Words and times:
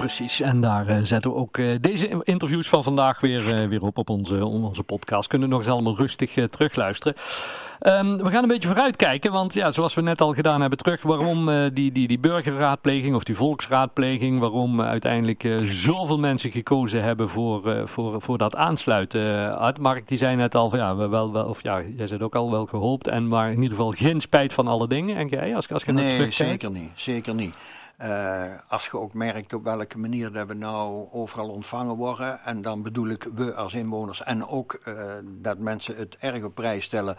Precies, 0.00 0.40
en 0.40 0.60
daar 0.60 0.88
uh, 0.88 0.98
zetten 1.02 1.30
we 1.30 1.36
ook 1.36 1.56
uh, 1.56 1.74
deze 1.80 2.20
interviews 2.22 2.68
van 2.68 2.82
vandaag 2.82 3.20
weer, 3.20 3.62
uh, 3.62 3.68
weer 3.68 3.82
op 3.82 3.98
op 3.98 4.10
onze, 4.10 4.44
onze 4.44 4.82
podcast. 4.82 5.28
Kunnen 5.28 5.48
nog 5.48 5.58
eens 5.58 5.68
allemaal 5.68 5.96
rustig 5.96 6.34
terugluisteren. 6.50 7.14
Um, 7.82 8.16
we 8.16 8.30
gaan 8.30 8.42
een 8.42 8.48
beetje 8.48 8.68
vooruitkijken, 8.68 9.32
want 9.32 9.54
ja, 9.54 9.70
zoals 9.70 9.94
we 9.94 10.00
net 10.00 10.20
al 10.20 10.32
gedaan 10.32 10.60
hebben, 10.60 10.78
terug 10.78 11.02
waarom 11.02 11.68
die, 11.74 11.92
die, 11.92 12.08
die 12.08 12.18
burgerraadpleging 12.18 13.14
of 13.14 13.24
die 13.24 13.34
volksraadpleging, 13.34 14.40
waarom 14.40 14.80
uiteindelijk 14.80 15.48
zoveel 15.64 16.18
mensen 16.18 16.50
gekozen 16.50 17.02
hebben 17.02 17.28
voor, 17.28 17.88
voor, 17.88 18.22
voor 18.22 18.38
dat 18.38 18.56
aansluiten. 18.56 19.56
Art, 19.58 19.78
Mark, 19.78 20.08
die 20.08 20.18
zei 20.18 20.36
net 20.36 20.54
al, 20.54 20.68
van, 20.68 20.78
ja, 20.78 20.96
we 20.96 21.08
wel, 21.08 21.32
wel, 21.32 21.44
of 21.44 21.62
ja, 21.62 21.82
jij 21.96 22.06
zit 22.06 22.22
ook 22.22 22.34
al 22.34 22.50
wel 22.50 22.66
gehoopt, 22.66 23.08
en 23.08 23.28
maar 23.28 23.48
in 23.48 23.62
ieder 23.62 23.76
geval 23.76 23.92
geen 23.92 24.20
spijt 24.20 24.52
van 24.52 24.66
alle 24.66 24.88
dingen. 24.88 25.16
En 25.16 25.28
jij, 25.28 25.54
als, 25.54 25.72
als 25.72 25.82
je 25.84 25.92
nee, 25.92 26.04
terugkijkt? 26.04 26.50
zeker 26.50 26.70
niet, 26.70 26.90
zeker 26.94 27.34
niet. 27.34 27.54
Uh, 28.02 28.44
als 28.68 28.86
je 28.86 28.98
ook 28.98 29.14
merkt 29.14 29.52
op 29.52 29.64
welke 29.64 29.98
manier 29.98 30.32
dat 30.32 30.46
we 30.46 30.54
nou 30.54 31.08
overal 31.12 31.48
ontvangen 31.48 31.94
worden, 31.94 32.40
en 32.44 32.62
dan 32.62 32.82
bedoel 32.82 33.08
ik 33.08 33.28
we 33.34 33.54
als 33.54 33.74
inwoners 33.74 34.22
en 34.22 34.46
ook 34.46 34.80
uh, 34.88 34.94
dat 35.24 35.58
mensen 35.58 35.96
het 35.96 36.16
erg 36.16 36.44
op 36.44 36.54
prijs 36.54 36.84
stellen. 36.84 37.16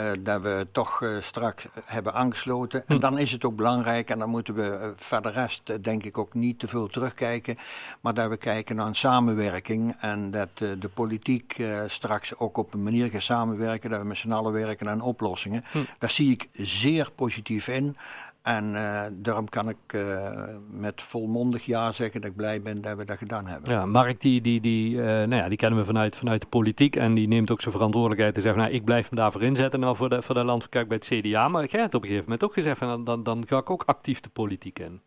Uh, 0.00 0.10
dat 0.20 0.42
we 0.42 0.66
toch 0.72 1.04
straks 1.20 1.66
hebben 1.84 2.14
aangesloten. 2.14 2.86
En 2.86 3.00
dan 3.00 3.18
is 3.18 3.32
het 3.32 3.44
ook 3.44 3.56
belangrijk, 3.56 4.10
en 4.10 4.18
dan 4.18 4.28
moeten 4.28 4.54
we 4.54 4.92
verder 4.96 5.32
rest 5.32 5.82
denk 5.84 6.04
ik 6.04 6.18
ook 6.18 6.34
niet 6.34 6.58
te 6.58 6.68
veel 6.68 6.86
terugkijken, 6.86 7.58
maar 8.00 8.14
dat 8.14 8.28
we 8.28 8.36
kijken 8.36 8.76
naar 8.76 8.86
een 8.86 8.94
samenwerking 8.94 9.96
en 10.00 10.30
dat 10.30 10.48
de 10.58 10.90
politiek 10.94 11.62
straks 11.86 12.38
ook 12.38 12.56
op 12.56 12.74
een 12.74 12.82
manier 12.82 13.10
gaat 13.10 13.22
samenwerken, 13.22 13.90
dat 13.90 14.00
we 14.00 14.06
met 14.06 14.16
z'n 14.16 14.32
allen 14.32 14.52
werken 14.52 14.88
aan 14.88 15.00
oplossingen. 15.00 15.64
Hm. 15.70 15.78
Daar 15.98 16.10
zie 16.10 16.30
ik 16.30 16.48
zeer 16.52 17.10
positief 17.14 17.68
in. 17.68 17.96
En 18.42 18.64
uh, 18.74 19.02
daarom 19.12 19.48
kan 19.48 19.68
ik 19.68 19.92
uh, 19.94 20.30
met 20.70 21.02
volmondig 21.02 21.64
ja 21.64 21.92
zeggen 21.92 22.20
dat 22.20 22.30
ik 22.30 22.36
blij 22.36 22.62
ben 22.62 22.80
dat 22.80 22.96
we 22.96 23.04
dat 23.04 23.18
gedaan 23.18 23.46
hebben. 23.46 23.72
Ja, 23.72 23.86
Mark, 23.86 24.20
die, 24.20 24.40
die, 24.40 24.60
die, 24.60 24.94
uh, 24.94 25.04
nou 25.04 25.34
ja, 25.34 25.48
die 25.48 25.58
kennen 25.58 25.78
we 25.78 25.84
vanuit, 25.84 26.16
vanuit 26.16 26.40
de 26.40 26.46
politiek. 26.46 26.96
En 26.96 27.14
die 27.14 27.28
neemt 27.28 27.50
ook 27.50 27.60
zijn 27.60 27.74
verantwoordelijkheid 27.74 28.34
te 28.34 28.40
zeggen: 28.40 28.60
nou, 28.60 28.74
ik 28.74 28.84
blijf 28.84 29.10
me 29.10 29.16
daarvoor 29.16 29.42
inzetten 29.42 29.80
nou 29.80 29.96
voor 29.96 30.08
de, 30.08 30.22
voor 30.22 30.34
de 30.34 30.44
landverkijk 30.44 30.88
bij 30.88 30.96
het 30.96 31.06
CDA. 31.06 31.48
Maar 31.48 31.66
jij 31.66 31.80
hebt 31.80 31.94
op 31.94 32.02
een 32.02 32.08
gegeven 32.08 32.30
moment 32.30 32.44
ook 32.48 32.54
gezegd: 32.54 32.78
van, 32.78 33.04
dan, 33.04 33.22
dan 33.22 33.46
ga 33.46 33.58
ik 33.58 33.70
ook 33.70 33.82
actief 33.86 34.20
de 34.20 34.30
politiek 34.30 34.78
in. 34.78 35.00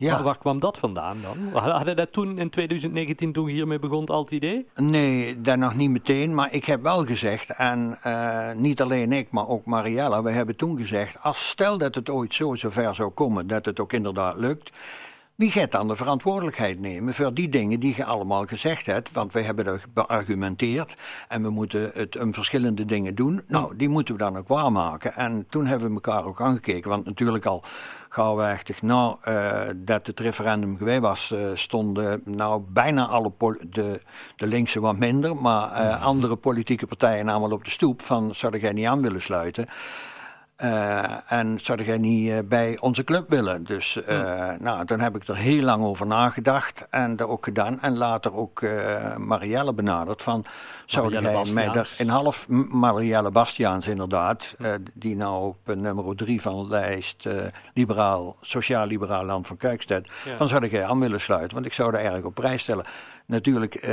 Ja. 0.00 0.12
Waar, 0.14 0.22
waar, 0.22 0.38
kwam 0.38 0.60
dat 0.60 0.78
vandaan 0.78 1.18
dan? 1.22 1.62
Hadden 1.62 1.96
dat 1.96 2.12
toen 2.12 2.38
in 2.38 2.50
2019, 2.50 3.32
toen 3.32 3.46
je 3.46 3.52
hiermee 3.52 3.78
begon, 3.78 4.06
al 4.06 4.22
het 4.22 4.30
idee? 4.30 4.66
Nee, 4.74 5.40
dat 5.40 5.56
nog 5.56 5.74
niet 5.74 5.90
meteen. 5.90 6.34
Maar 6.34 6.52
ik 6.52 6.64
heb 6.64 6.82
wel 6.82 7.04
gezegd, 7.04 7.50
en 7.50 7.98
uh, 8.06 8.52
niet 8.52 8.80
alleen 8.80 9.12
ik, 9.12 9.30
maar 9.30 9.48
ook 9.48 9.64
Mariella, 9.64 10.22
we 10.22 10.30
hebben 10.30 10.56
toen 10.56 10.78
gezegd, 10.78 11.22
als 11.22 11.48
stel 11.48 11.78
dat 11.78 11.94
het 11.94 12.08
ooit 12.08 12.34
zo 12.34 12.54
zover 12.54 12.94
zou 12.94 13.10
komen, 13.10 13.46
dat 13.46 13.64
het 13.64 13.80
ook 13.80 13.92
inderdaad 13.92 14.36
lukt, 14.36 14.70
wie 15.38 15.50
gaat 15.50 15.72
dan 15.72 15.88
de 15.88 15.96
verantwoordelijkheid 15.96 16.80
nemen 16.80 17.14
voor 17.14 17.34
die 17.34 17.48
dingen 17.48 17.80
die 17.80 17.94
je 17.96 18.04
allemaal 18.04 18.46
gezegd 18.46 18.86
hebt? 18.86 19.12
Want 19.12 19.32
wij 19.32 19.42
hebben 19.42 19.64
dat 19.64 19.80
beargumenteerd 19.94 20.96
en 21.28 21.42
we 21.42 21.50
moeten 21.50 21.90
het 21.94 22.20
om 22.20 22.34
verschillende 22.34 22.84
dingen 22.84 23.14
doen. 23.14 23.42
Nou, 23.46 23.76
die 23.76 23.88
moeten 23.88 24.14
we 24.14 24.20
dan 24.20 24.36
ook 24.36 24.48
waarmaken. 24.48 25.14
En 25.14 25.46
toen 25.48 25.66
hebben 25.66 25.88
we 25.88 25.94
elkaar 25.94 26.24
ook 26.24 26.40
aangekeken, 26.40 26.90
want 26.90 27.04
natuurlijk 27.04 27.46
al 27.46 27.62
gauwachtig 28.08 28.82
nou 28.82 29.16
uh, 29.28 29.60
dat 29.76 30.06
het 30.06 30.20
referendum 30.20 30.76
geweest 30.76 31.00
was, 31.00 31.32
uh, 31.34 31.50
stonden 31.54 32.22
nou 32.24 32.62
bijna 32.68 33.06
alle 33.06 33.32
de, 33.70 34.02
de 34.36 34.46
linkse 34.46 34.80
wat 34.80 34.96
minder, 34.96 35.36
maar 35.36 35.70
uh, 35.70 36.04
andere 36.04 36.36
politieke 36.36 36.86
partijen 36.86 37.24
namelijk 37.24 37.54
op 37.54 37.64
de 37.64 37.70
stoep 37.70 38.02
van 38.02 38.34
zou 38.34 38.58
jij 38.58 38.72
niet 38.72 38.86
aan 38.86 39.02
willen 39.02 39.22
sluiten. 39.22 39.68
Uh, 40.64 41.32
en 41.32 41.58
zou 41.62 41.82
jij 41.84 41.98
niet 41.98 42.30
uh, 42.30 42.38
bij 42.44 42.78
onze 42.80 43.04
club 43.04 43.30
willen? 43.30 43.64
Dus 43.64 43.96
uh, 43.96 44.04
hmm. 44.04 44.56
nou, 44.60 44.84
dan 44.84 45.00
heb 45.00 45.16
ik 45.16 45.28
er 45.28 45.36
heel 45.36 45.62
lang 45.62 45.84
over 45.84 46.06
nagedacht 46.06 46.86
en 46.90 47.16
dat 47.16 47.28
ook 47.28 47.44
gedaan. 47.44 47.80
En 47.80 47.96
later 47.96 48.34
ook 48.34 48.66
Marielle 49.16 49.72
benaderd 49.72 50.22
van, 50.22 50.44
zou 50.86 51.12
jij 51.12 51.44
mij 51.52 51.68
er 51.68 51.90
in 51.98 52.08
half... 52.08 52.48
Marielle 52.48 53.30
Bastiaans 53.30 53.86
inderdaad, 53.86 54.56
die 54.94 55.16
nou 55.16 55.46
op 55.46 55.74
nummer 55.74 56.16
drie 56.16 56.40
van 56.40 56.54
de 56.54 56.68
lijst 56.68 57.28
liberaal, 57.74 58.36
sociaal-liberaal 58.40 59.24
land 59.24 59.46
van 59.46 59.56
Kuikstedt, 59.56 60.08
ja. 60.24 60.36
dan 60.36 60.48
zou 60.48 60.66
jij 60.66 60.84
aan 60.84 61.00
willen 61.00 61.20
sluiten, 61.20 61.54
want 61.54 61.66
ik 61.66 61.72
zou 61.72 61.92
daar 61.92 62.00
erg 62.00 62.24
op 62.24 62.34
prijs 62.34 62.62
stellen. 62.62 62.86
Natuurlijk 63.26 63.88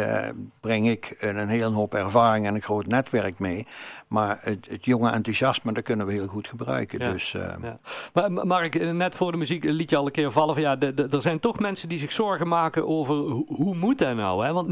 breng 0.62 0.90
ik 0.90 1.16
een 1.20 1.48
hele 1.48 1.74
hoop 1.74 1.94
ervaring 1.94 2.48
en 2.48 2.56
een 2.56 2.62
groot 2.62 2.86
netwerk 2.86 3.40
mee. 3.40 3.68
Maar 4.08 4.38
het, 4.42 4.70
het 4.70 4.86
jonge 4.86 5.12
enthousiasme, 5.12 5.74
dat 5.74 5.84
kunnen 5.84 6.06
we 6.06 6.12
heel 6.12 6.28
goed 6.28 6.48
gebruiken. 6.48 7.00
Ja, 7.00 7.12
dus, 7.12 7.34
uh... 7.34 7.54
ja. 7.62 7.80
Maar 8.14 8.32
Mark, 8.32 8.92
net 8.94 9.16
voor 9.16 9.32
de 9.32 9.38
muziek 9.38 9.64
liet 9.64 9.90
je 9.90 9.96
al 9.96 10.06
een 10.06 10.12
keer 10.12 10.32
vallen 10.32 10.54
van 10.54 10.64
ja, 10.64 10.76
de, 10.76 10.94
de, 10.94 11.08
er 11.12 11.22
zijn 11.22 11.40
toch 11.40 11.60
mensen 11.60 11.90
die 11.90 12.00
zich 12.00 12.12
zorgen 12.12 12.48
maken 12.48 12.88
over 12.88 13.16
hoe, 13.16 13.46
hoe 13.48 13.76
moet 13.76 13.98
dat 13.98 14.16
nou? 14.16 14.46
Hè? 14.46 14.54
Want 14.54 14.70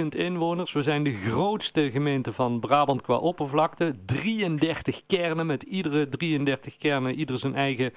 90.000 0.00 0.06
inwoners, 0.08 0.72
we 0.72 0.82
zijn 0.82 1.02
de 1.02 1.12
grootste 1.12 1.90
gemeente 1.90 2.32
van 2.32 2.60
Brabant 2.60 3.02
qua 3.02 3.16
oppervlakte. 3.16 3.94
33 4.06 5.02
kernen 5.06 5.46
met 5.46 5.62
iedere 5.62 6.08
33 6.08 6.76
kernen, 6.76 7.14
ieder 7.14 7.38
zijn 7.38 7.54
eigen 7.54 7.92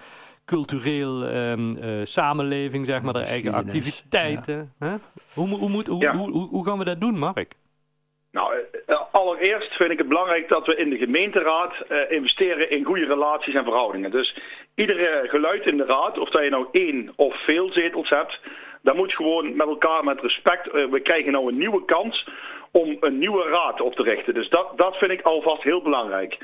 cultureel 0.46 1.36
um, 1.36 1.78
uh, 1.78 2.06
samenleving, 2.06 2.86
zeg 2.86 3.02
maar, 3.02 3.14
de 3.14 3.20
eigen 3.20 3.54
activiteiten. 3.54 4.74
Ja. 4.80 5.00
Hoe, 5.34 5.48
hoe, 5.48 5.70
moet, 5.70 5.88
hoe, 5.88 6.02
ja. 6.02 6.16
hoe, 6.16 6.32
hoe, 6.32 6.48
hoe, 6.48 6.66
gaan 6.66 6.78
we 6.78 6.84
dat 6.86 7.00
doen, 7.00 7.18
Mark? 7.18 7.56
Nou, 8.32 8.54
allereerst 9.20 9.76
vind 9.76 9.92
ik 9.92 9.98
het 9.98 10.08
belangrijk 10.08 10.48
dat 10.48 10.66
we 10.66 10.76
in 10.76 10.90
de 10.90 10.98
gemeenteraad 10.98 11.74
uh, 11.90 12.12
investeren 12.12 12.70
in 12.70 12.84
goede 12.84 13.06
relaties 13.06 13.54
en 13.54 13.64
verhoudingen. 13.64 14.12
Dus 14.12 14.38
iedere 14.76 15.28
geluid 15.28 15.66
in 15.66 15.78
de 15.78 15.86
raad, 15.86 16.18
of 16.18 16.30
dat 16.30 16.44
je 16.44 16.50
nou 16.50 16.68
één 16.72 17.14
of 17.16 17.44
veel 17.44 17.72
zetels 17.72 18.10
hebt, 18.10 18.40
dat 18.82 18.96
moet 18.96 19.14
gewoon 19.14 19.56
met 19.56 19.68
elkaar 19.68 20.04
met 20.04 20.22
respect. 20.22 20.68
Uh, 20.68 20.86
we 20.86 21.00
krijgen 21.00 21.32
nou 21.32 21.48
een 21.48 21.58
nieuwe 21.58 21.86
kans 21.86 22.28
om 22.72 22.98
een 23.00 23.18
nieuwe 23.18 23.44
raad 23.44 23.82
op 23.82 23.96
te 23.96 24.04
richten. 24.04 24.34
Dus 24.34 24.50
dat, 24.50 24.68
dat 24.76 24.96
vind 24.98 25.12
ik 25.12 25.22
alvast 25.22 25.64
heel 25.64 25.82
belangrijk. 25.82 26.38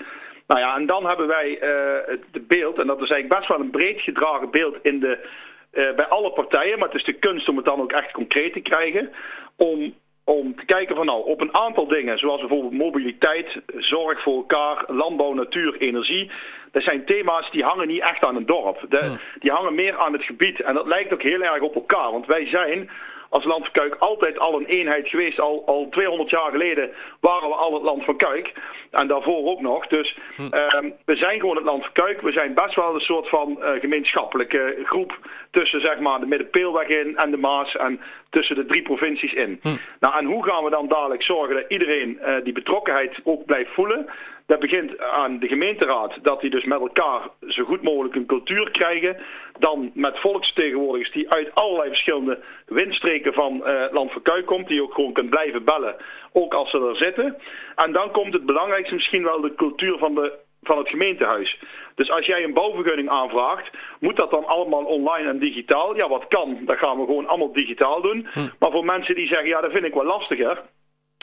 Nou 0.47 0.61
ja, 0.61 0.75
en 0.75 0.85
dan 0.85 1.05
hebben 1.05 1.27
wij 1.27 1.61
uh, 1.61 2.17
het 2.31 2.47
beeld, 2.47 2.77
en 2.77 2.87
dat 2.87 3.01
is 3.01 3.09
eigenlijk 3.09 3.39
best 3.39 3.47
wel 3.47 3.59
een 3.59 3.71
breed 3.71 4.01
gedragen 4.01 4.51
beeld 4.51 4.77
in 4.81 4.99
de, 4.99 5.27
bij 5.71 6.05
alle 6.05 6.31
partijen, 6.31 6.79
maar 6.79 6.87
het 6.87 6.97
is 6.97 7.03
de 7.03 7.19
kunst 7.19 7.49
om 7.49 7.57
het 7.57 7.65
dan 7.65 7.81
ook 7.81 7.91
echt 7.91 8.11
concreet 8.11 8.53
te 8.53 8.59
krijgen, 8.59 9.11
om, 9.57 9.93
om 10.25 10.55
te 10.55 10.65
kijken 10.65 10.95
van 10.95 11.05
nou, 11.05 11.25
op 11.25 11.41
een 11.41 11.57
aantal 11.57 11.87
dingen, 11.87 12.17
zoals 12.17 12.39
bijvoorbeeld 12.39 12.73
mobiliteit, 12.73 13.61
zorg 13.77 14.21
voor 14.21 14.35
elkaar, 14.35 14.83
landbouw, 14.87 15.33
natuur, 15.33 15.77
energie, 15.77 16.31
dat 16.71 16.83
zijn 16.83 17.05
thema's 17.05 17.51
die 17.51 17.63
hangen 17.63 17.87
niet 17.87 18.01
echt 18.01 18.23
aan 18.23 18.35
een 18.35 18.45
dorp. 18.45 18.85
De. 18.89 19.17
Die 19.39 19.51
hangen 19.51 19.75
meer 19.75 19.97
aan 19.97 20.13
het 20.13 20.23
gebied 20.23 20.61
en 20.61 20.73
dat 20.73 20.87
lijkt 20.87 21.13
ook 21.13 21.21
heel 21.21 21.41
erg 21.41 21.61
op 21.61 21.75
elkaar, 21.75 22.11
want 22.11 22.25
wij 22.25 22.47
zijn 22.47 22.89
als 23.29 23.43
Land 23.43 23.63
van 23.63 23.71
Kuik 23.71 23.95
altijd 23.95 24.39
al 24.39 24.59
een 24.59 24.65
eenheid 24.65 25.07
geweest. 25.07 25.39
Al, 25.39 25.63
al 25.65 25.87
200 25.89 26.29
jaar 26.29 26.51
geleden 26.51 26.89
waren 27.19 27.49
we 27.49 27.55
al 27.55 27.73
het 27.73 27.83
Land 27.83 28.03
van 28.03 28.17
Kuik. 28.17 28.53
En 28.91 29.07
daarvoor 29.07 29.45
ook 29.45 29.61
nog. 29.61 29.87
Dus 29.87 30.17
hm. 30.35 30.41
uh, 30.41 30.91
we 31.05 31.15
zijn 31.15 31.39
gewoon 31.39 31.55
het 31.55 31.65
Land 31.65 31.83
van 31.83 31.93
Kuik. 31.93 32.21
We 32.21 32.31
zijn 32.31 32.53
best 32.53 32.75
wel 32.75 32.93
een 32.93 32.99
soort 32.99 33.29
van 33.29 33.57
uh, 33.59 33.69
gemeenschappelijke 33.79 34.77
groep 34.83 35.17
tussen 35.51 35.81
zeg 35.81 35.99
maar, 35.99 36.19
de 36.19 36.25
Middenpeelweg 36.25 36.87
in 36.87 37.17
en 37.17 37.31
de 37.31 37.37
Maas. 37.37 37.75
En 37.75 37.99
tussen 38.29 38.55
de 38.55 38.65
drie 38.65 38.81
provincies 38.81 39.33
in. 39.33 39.59
Hm. 39.61 39.75
Nou, 39.99 40.17
en 40.17 40.25
hoe 40.25 40.45
gaan 40.45 40.63
we 40.63 40.69
dan 40.69 40.87
dadelijk 40.87 41.23
zorgen 41.23 41.55
dat 41.55 41.65
iedereen 41.67 42.19
uh, 42.21 42.35
die 42.43 42.53
betrokkenheid 42.53 43.19
ook 43.23 43.45
blijft 43.45 43.73
voelen? 43.73 44.09
Dat 44.45 44.59
begint 44.59 44.99
aan 44.99 45.39
de 45.39 45.47
gemeenteraad, 45.47 46.17
dat 46.21 46.41
die 46.41 46.49
dus 46.49 46.63
met 46.63 46.79
elkaar 46.79 47.29
zo 47.47 47.63
goed 47.63 47.81
mogelijk 47.81 48.15
een 48.15 48.25
cultuur 48.25 48.71
krijgen. 48.71 49.17
Dan 49.59 49.91
met 49.93 50.19
volksvertegenwoordigers 50.19 51.11
die 51.11 51.31
uit 51.31 51.55
allerlei 51.55 51.89
verschillende 51.89 52.43
windstreken 52.65 53.33
van 53.33 53.63
uh, 53.65 53.83
Land 53.91 54.11
van 54.11 54.21
Kuik 54.21 54.45
komt. 54.45 54.67
Die 54.67 54.81
ook 54.81 54.93
gewoon 54.93 55.13
kunnen 55.13 55.31
blijven 55.31 55.63
bellen, 55.63 55.95
ook 56.33 56.53
als 56.53 56.69
ze 56.69 56.87
er 56.87 56.95
zitten. 56.95 57.37
En 57.75 57.91
dan 57.91 58.11
komt 58.11 58.33
het 58.33 58.45
belangrijkste 58.45 58.93
misschien 58.93 59.23
wel 59.23 59.41
de 59.41 59.55
cultuur 59.55 59.97
van 59.97 60.15
de 60.15 60.43
van 60.65 60.77
het 60.77 60.89
gemeentehuis. 60.89 61.59
Dus 61.95 62.11
als 62.11 62.25
jij 62.25 62.43
een 62.43 62.53
bouwvergunning 62.53 63.09
aanvraagt, 63.09 63.69
moet 63.99 64.15
dat 64.15 64.31
dan 64.31 64.45
allemaal 64.45 64.83
online 64.83 65.29
en 65.29 65.39
digitaal? 65.39 65.95
Ja, 65.95 66.09
wat 66.09 66.27
kan, 66.27 66.59
dat 66.65 66.77
gaan 66.77 66.99
we 66.99 67.05
gewoon 67.05 67.27
allemaal 67.27 67.53
digitaal 67.53 68.01
doen. 68.01 68.27
Hm. 68.33 68.47
Maar 68.59 68.71
voor 68.71 68.85
mensen 68.85 69.15
die 69.15 69.27
zeggen, 69.27 69.47
ja, 69.47 69.61
dat 69.61 69.71
vind 69.71 69.85
ik 69.85 69.93
wel 69.93 70.05
lastiger. 70.05 70.61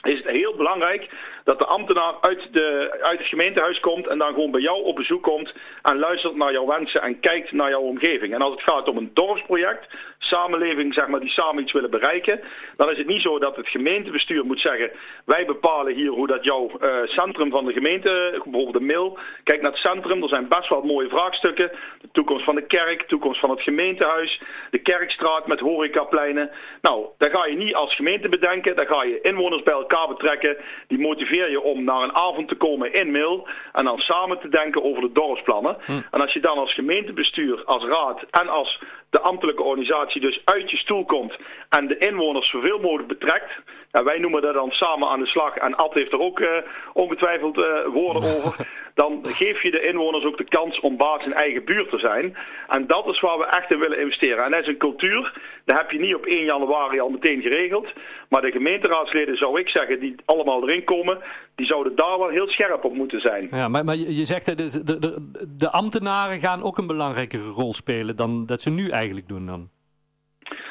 Is 0.03 0.17
het 0.17 0.27
heel 0.27 0.55
belangrijk 0.55 1.09
dat 1.43 1.59
de 1.59 1.65
ambtenaar 1.65 2.13
uit, 2.21 2.47
de, 2.51 2.97
uit 3.01 3.19
het 3.19 3.27
gemeentehuis 3.27 3.79
komt 3.79 4.07
en 4.07 4.17
dan 4.17 4.33
gewoon 4.33 4.51
bij 4.51 4.61
jou 4.61 4.83
op 4.83 4.95
bezoek 4.95 5.23
komt 5.23 5.53
en 5.81 5.99
luistert 5.99 6.35
naar 6.35 6.51
jouw 6.51 6.65
wensen 6.65 7.01
en 7.01 7.19
kijkt 7.19 7.51
naar 7.51 7.69
jouw 7.69 7.81
omgeving. 7.81 8.33
En 8.33 8.41
als 8.41 8.51
het 8.53 8.63
gaat 8.63 8.87
om 8.87 8.97
een 8.97 9.11
dorpsproject, 9.13 9.87
samenleving 10.17 10.93
zeg 10.93 11.07
maar, 11.07 11.19
die 11.19 11.29
samen 11.29 11.63
iets 11.63 11.71
willen 11.71 11.89
bereiken, 11.89 12.41
dan 12.77 12.89
is 12.89 12.97
het 12.97 13.07
niet 13.07 13.21
zo 13.21 13.39
dat 13.39 13.55
het 13.55 13.67
gemeentebestuur 13.67 14.45
moet 14.45 14.59
zeggen, 14.59 14.91
wij 15.25 15.45
bepalen 15.45 15.93
hier 15.93 16.09
hoe 16.09 16.27
dat 16.27 16.43
jouw 16.43 16.71
uh, 16.81 16.95
centrum 17.03 17.49
van 17.49 17.65
de 17.65 17.73
gemeente, 17.73 18.29
bijvoorbeeld 18.43 18.73
de 18.73 18.81
mil, 18.81 19.17
kijk 19.43 19.61
naar 19.61 19.71
het 19.71 19.79
centrum, 19.79 20.23
er 20.23 20.29
zijn 20.29 20.47
best 20.47 20.69
wel 20.69 20.81
mooie 20.81 21.09
vraagstukken, 21.09 21.71
de 22.01 22.09
toekomst 22.11 22.45
van 22.45 22.55
de 22.55 22.65
kerk, 22.65 22.99
de 22.99 23.05
toekomst 23.05 23.39
van 23.39 23.49
het 23.49 23.61
gemeentehuis, 23.61 24.41
de 24.69 24.79
kerkstraat 24.79 25.47
met 25.47 25.59
horecapleinen. 25.59 26.51
Nou, 26.81 27.05
daar 27.17 27.29
ga 27.29 27.45
je 27.45 27.55
niet 27.55 27.75
als 27.75 27.95
gemeente 27.95 28.29
bedenken, 28.29 28.75
daar 28.75 28.87
ga 28.87 29.03
je 29.03 29.21
inwoners 29.21 29.63
bij 29.63 29.73
elkaar 29.73 29.92
betrekken, 30.07 30.57
die 30.87 30.99
motiveer 30.99 31.49
je 31.49 31.61
om 31.61 31.83
naar 31.83 32.01
een 32.01 32.15
avond 32.15 32.47
te 32.47 32.55
komen 32.55 32.93
in 32.93 33.11
Mil 33.11 33.47
en 33.71 33.85
dan 33.85 33.99
samen 33.99 34.39
te 34.39 34.49
denken 34.49 34.83
over 34.83 35.01
de 35.01 35.11
dorpsplannen. 35.11 35.77
Hm. 35.85 36.01
En 36.11 36.21
als 36.21 36.33
je 36.33 36.39
dan 36.39 36.57
als 36.57 36.73
gemeentebestuur, 36.73 37.63
als 37.65 37.83
raad 37.83 38.23
en 38.29 38.47
als 38.47 38.79
de 39.13 39.19
ambtelijke 39.19 39.63
organisatie 39.63 40.21
dus 40.21 40.41
uit 40.45 40.71
je 40.71 40.77
stoel 40.77 41.05
komt 41.05 41.35
en 41.69 41.87
de 41.87 41.97
inwoners 41.97 42.49
zoveel 42.49 42.79
mogelijk 42.79 43.07
betrekt. 43.07 43.51
En 43.91 44.03
wij 44.03 44.19
noemen 44.19 44.41
dat 44.41 44.53
dan 44.53 44.71
samen 44.71 45.07
aan 45.07 45.19
de 45.19 45.25
slag 45.25 45.55
en 45.55 45.75
Ad 45.75 45.93
heeft 45.93 46.11
er 46.11 46.19
ook 46.19 46.39
uh, 46.39 46.49
ongetwijfeld 46.93 47.57
uh, 47.57 47.65
woorden 47.85 48.23
over. 48.35 48.67
Dan 48.93 49.19
geef 49.23 49.61
je 49.61 49.71
de 49.71 49.87
inwoners 49.87 50.25
ook 50.25 50.37
de 50.37 50.47
kans 50.57 50.79
om 50.79 50.97
baas 50.97 51.25
in 51.25 51.33
eigen 51.33 51.63
buurt 51.65 51.89
te 51.89 51.97
zijn. 51.97 52.37
En 52.67 52.87
dat 52.87 53.07
is 53.07 53.19
waar 53.19 53.37
we 53.37 53.45
echt 53.45 53.71
in 53.71 53.79
willen 53.79 53.99
investeren. 53.99 54.45
En 54.45 54.51
dat 54.51 54.61
is 54.61 54.67
een 54.67 54.77
cultuur, 54.77 55.41
dat 55.65 55.77
heb 55.77 55.91
je 55.91 55.99
niet 55.99 56.15
op 56.15 56.25
1 56.25 56.43
januari 56.43 56.99
al 56.99 57.09
meteen 57.09 57.41
geregeld. 57.41 57.87
Maar 58.29 58.41
de 58.41 58.51
gemeenteraadsleden 58.51 59.37
zou 59.37 59.59
ik 59.59 59.69
zeggen, 59.69 59.99
die 59.99 60.15
allemaal 60.25 60.63
erin 60.63 60.83
komen, 60.83 61.17
die 61.55 61.65
zouden 61.65 61.95
daar 61.95 62.17
wel 62.17 62.27
heel 62.27 62.47
scherp 62.47 62.83
op 62.83 62.93
moeten 62.93 63.19
zijn. 63.19 63.47
Ja, 63.51 63.67
maar, 63.67 63.85
maar 63.85 63.95
je 63.95 64.25
zegt 64.25 64.45
dat 64.45 64.57
de, 64.57 64.83
de, 64.83 64.99
de, 64.99 65.17
de 65.57 65.71
ambtenaren 65.71 66.39
gaan 66.39 66.63
ook 66.63 66.77
een 66.77 66.87
belangrijkere 66.87 67.43
rol 67.47 67.73
spelen 67.73 68.15
dan 68.15 68.45
dat 68.45 68.61
ze 68.61 68.69
nu 68.69 68.81
eigenlijk 68.81 69.02
doen 69.27 69.45
dan. 69.45 69.69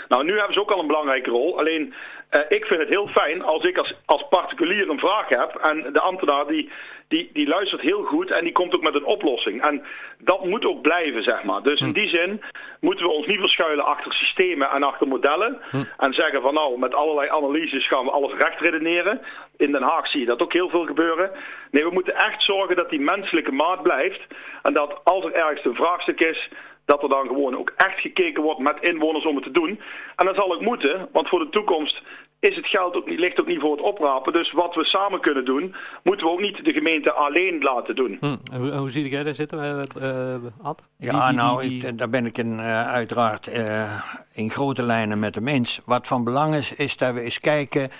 Nou, 0.09 0.25
nu 0.25 0.37
hebben 0.37 0.53
ze 0.55 0.61
ook 0.61 0.71
al 0.71 0.81
een 0.81 0.87
belangrijke 0.87 1.31
rol. 1.31 1.59
Alleen, 1.59 1.95
uh, 2.31 2.41
ik 2.49 2.65
vind 2.65 2.81
het 2.81 2.89
heel 2.89 3.07
fijn 3.07 3.43
als 3.43 3.65
ik 3.65 3.79
als, 3.79 3.95
als 4.05 4.27
particulier 4.31 4.89
een 4.89 4.99
vraag 4.99 5.29
heb 5.29 5.55
en 5.55 5.93
de 5.93 6.01
ambtenaar 6.01 6.47
die, 6.47 6.71
die, 7.09 7.31
die 7.33 7.49
luistert 7.49 7.81
heel 7.81 8.03
goed 8.03 8.31
en 8.31 8.45
die 8.45 8.53
komt 8.53 8.75
ook 8.75 8.83
met 8.83 8.95
een 8.95 9.05
oplossing. 9.05 9.63
En 9.63 9.83
dat 10.19 10.45
moet 10.45 10.65
ook 10.65 10.83
blijven, 10.83 11.23
zeg 11.23 11.43
maar. 11.43 11.63
Dus 11.63 11.81
in 11.81 11.87
hm. 11.87 11.93
die 11.93 12.09
zin 12.09 12.43
moeten 12.81 13.07
we 13.07 13.13
ons 13.13 13.27
niet 13.27 13.39
verschuilen 13.39 13.85
achter 13.85 14.13
systemen 14.13 14.71
en 14.71 14.83
achter 14.83 15.09
modellen. 15.09 15.61
Hm. 15.71 15.85
En 15.99 16.13
zeggen 16.13 16.43
van 16.43 16.55
nou, 16.55 16.79
met 16.79 16.95
allerlei 16.95 17.29
analyses 17.29 17.89
gaan 17.89 18.05
we 18.05 18.11
alles 18.11 18.33
recht 18.33 18.61
redeneren. 18.61 19.21
In 19.57 19.73
Den 19.73 19.83
Haag 19.83 20.09
zie 20.09 20.21
je 20.21 20.27
dat 20.27 20.43
ook 20.43 20.53
heel 20.53 20.69
veel 20.69 20.87
gebeuren. 20.87 21.31
Nee, 21.71 21.85
we 21.85 21.91
moeten 21.93 22.15
echt 22.15 22.43
zorgen 22.43 22.77
dat 22.77 22.91
die 22.91 23.01
menselijke 23.01 23.53
maat 23.53 23.83
blijft. 23.83 24.27
En 24.63 24.73
dat 24.73 25.01
als 25.05 25.25
er 25.25 25.33
ergens 25.33 25.65
een 25.65 25.75
vraagstuk 25.75 26.21
is, 26.21 26.49
dat 26.93 27.03
er 27.03 27.09
dan 27.09 27.27
gewoon 27.27 27.57
ook 27.57 27.73
echt 27.77 28.01
gekeken 28.01 28.43
wordt 28.43 28.61
met 28.61 28.81
inwoners 28.81 29.27
om 29.27 29.35
het 29.35 29.45
te 29.45 29.51
doen. 29.51 29.81
En 30.17 30.27
dat 30.27 30.35
zal 30.35 30.55
ook 30.55 30.61
moeten, 30.61 31.09
want 31.13 31.29
voor 31.29 31.39
de 31.39 31.49
toekomst 31.49 32.03
is 32.41 32.57
het 32.57 32.67
geld 32.67 32.95
ook 32.95 33.07
niet, 33.07 33.19
ligt 33.19 33.41
ook 33.41 33.47
niet 33.47 33.61
voor 33.61 33.77
het 33.77 33.85
oprapen. 33.85 34.33
Dus 34.33 34.53
wat 34.53 34.75
we 34.75 34.85
samen 34.85 35.21
kunnen 35.21 35.45
doen, 35.45 35.75
moeten 36.03 36.27
we 36.27 36.33
ook 36.33 36.41
niet 36.41 36.65
de 36.65 36.73
gemeente 36.73 37.13
alleen 37.13 37.63
laten 37.63 37.95
doen. 37.95 38.17
Hm. 38.21 38.57
hoe, 38.57 38.71
hoe 38.71 38.91
zie 38.91 39.09
jij 39.09 39.25
daar 39.25 39.35
zitten, 39.35 39.87
uh, 39.99 40.35
Ad? 40.63 40.83
Ja, 40.99 41.33
nou, 41.33 41.65
Ik, 41.65 41.99
daar 41.99 42.11
ben 42.11 42.27
ik 42.27 42.39
in, 42.39 42.53
uh, 42.53 42.89
uiteraard 42.89 43.49
uh, 43.49 44.03
in 44.35 44.51
grote 44.51 44.83
lijnen 44.83 45.19
met 45.19 45.35
hem 45.35 45.49
eens. 45.49 45.81
Wat 45.85 46.07
van 46.07 46.25
belang 46.25 46.55
is, 46.55 46.77
is 46.77 46.97
dat 46.97 47.15
we 47.15 47.21
eens 47.21 47.41
kijken 47.41 47.91